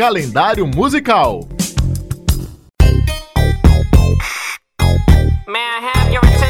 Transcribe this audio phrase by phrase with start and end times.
[0.00, 1.46] calendário musical.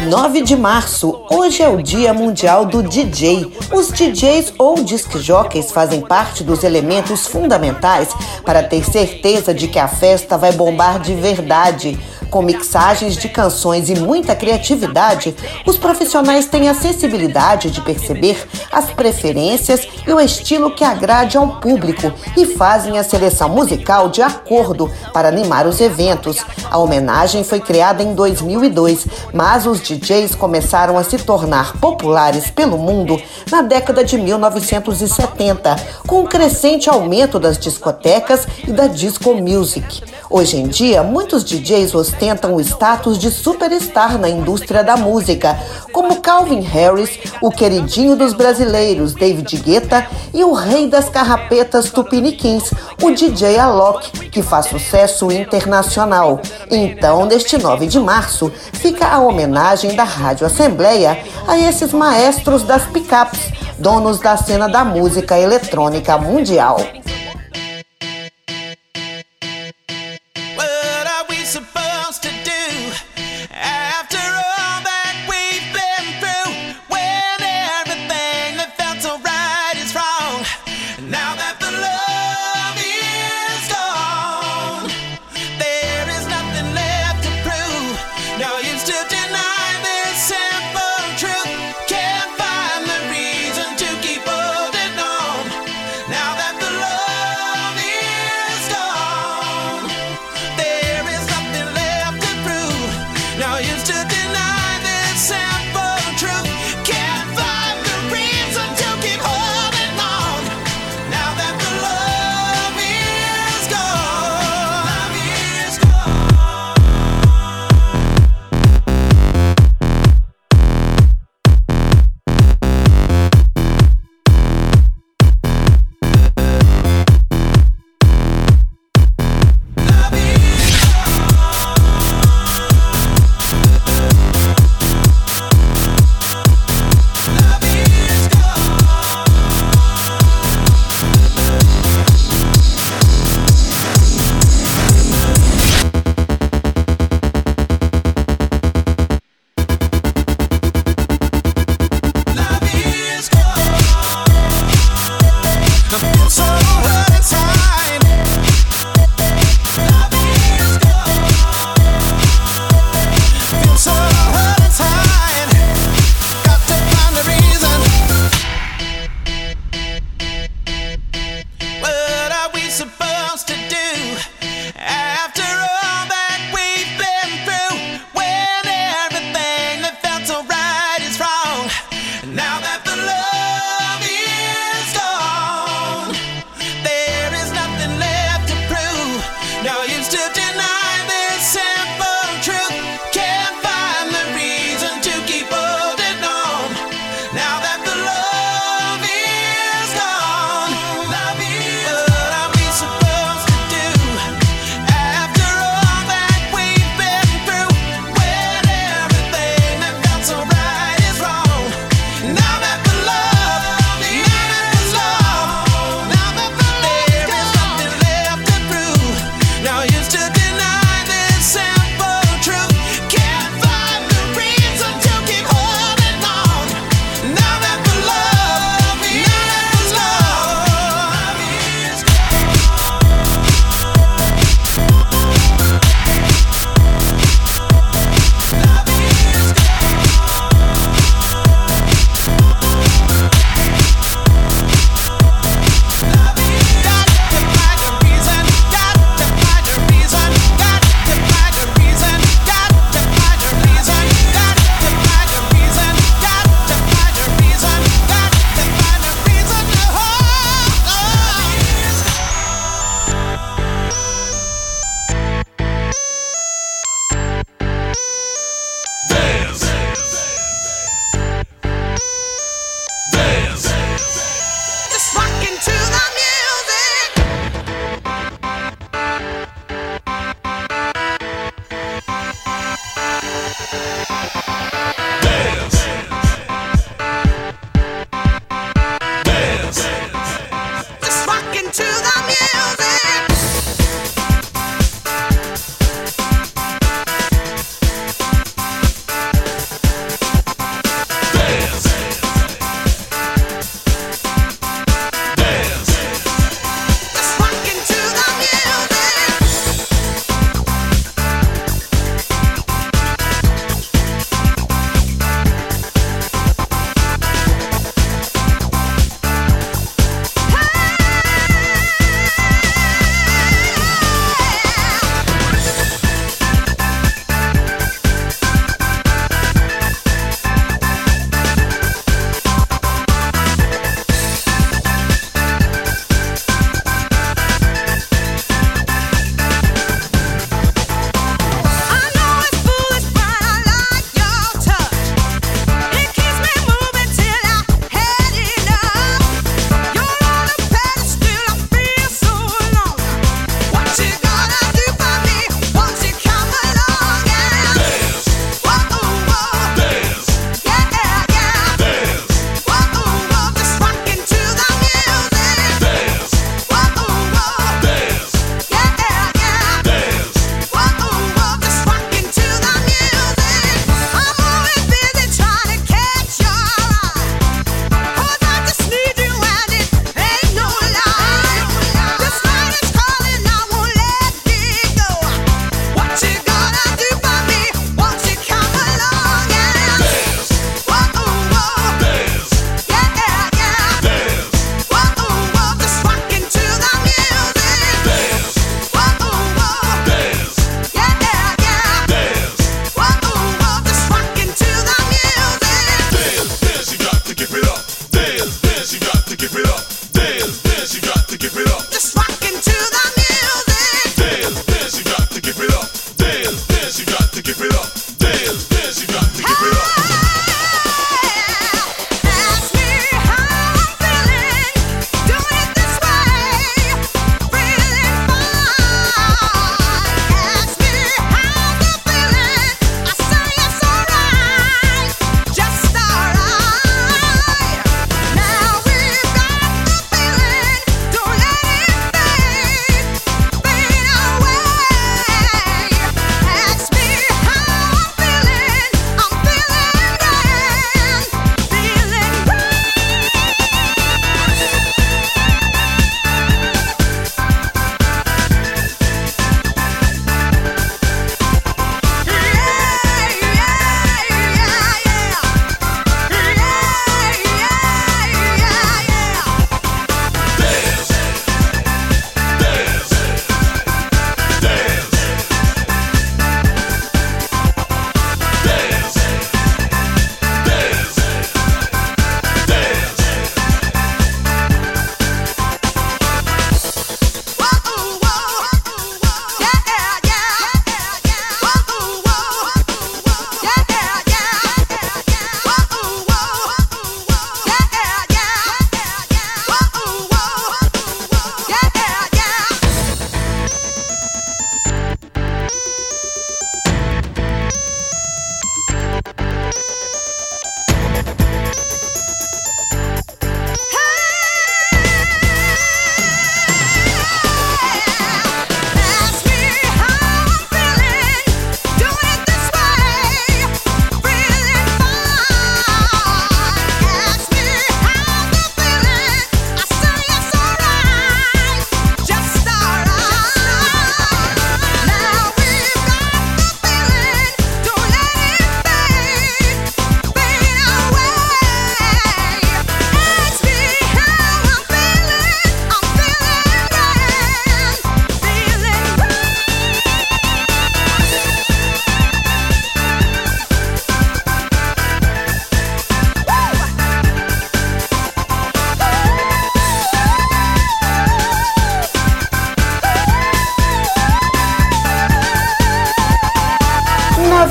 [0.09, 3.53] 9 de março, hoje é o Dia Mundial do DJ.
[3.73, 9.81] Os DJs ou disc jockeys fazem parte dos elementos fundamentais para ter certeza de que
[9.81, 11.99] a festa vai bombar de verdade.
[12.31, 15.35] Com mixagens de canções e muita criatividade,
[15.67, 21.61] os profissionais têm a sensibilidade de perceber as preferências e o estilo que agrade ao
[21.61, 26.37] público e fazem a seleção musical de acordo para animar os eventos.
[26.71, 32.79] A homenagem foi criada em 2002, mas os DJs começaram a se tornar populares pelo
[32.79, 33.21] mundo
[33.51, 35.75] na década de 1970,
[36.07, 40.01] com o crescente aumento das discotecas e da disco music.
[40.33, 45.59] Hoje em dia, muitos DJs ostentam o status de superstar na indústria da música,
[45.91, 52.73] como Calvin Harris, o queridinho dos brasileiros David Guetta e o rei das carrapetas tupiniquins,
[53.03, 56.43] o DJ Alok, que faz sucesso internacional.
[56.71, 62.85] Então, neste 9 de março, fica a homenagem da Rádio Assembleia a esses maestros das
[62.85, 63.41] picapes,
[63.79, 67.00] donos da cena da música eletrônica mundial.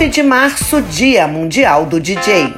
[0.08, 2.54] De março, Dia Mundial do DJ.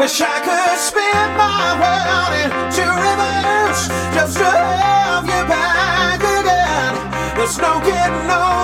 [0.00, 6.94] Wish I could spin my world into reverse just to have you back again.
[7.36, 8.59] There's no getting over,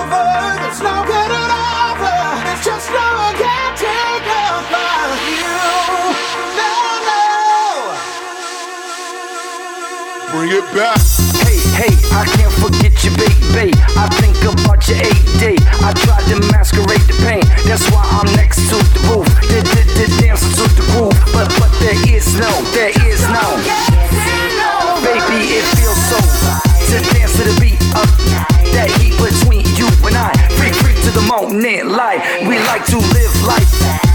[10.47, 11.01] Bring it back.
[11.43, 13.75] Hey, hey, I can't forget you, baby.
[13.99, 15.57] I think about your eight day.
[15.83, 17.43] I tried to masquerade the pain.
[17.67, 19.27] That's why I'm next to the roof.
[19.51, 21.19] The, the, the dancing to the groove.
[21.35, 23.43] But, but there is no, there is no.
[25.03, 28.07] Baby, it feels so to dance to the beat of
[28.71, 30.31] that heat between you and I.
[30.55, 32.23] Free, free to the moment, light.
[32.47, 34.06] We like to live life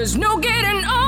[0.00, 0.99] There's no getting over.